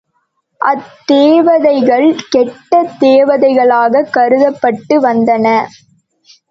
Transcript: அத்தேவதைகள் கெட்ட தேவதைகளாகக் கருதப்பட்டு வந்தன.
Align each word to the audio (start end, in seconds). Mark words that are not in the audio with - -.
அத்தேவதைகள் 0.61 2.07
கெட்ட 2.29 2.81
தேவதைகளாகக் 2.99 4.11
கருதப்பட்டு 4.11 4.97
வந்தன. 5.01 5.47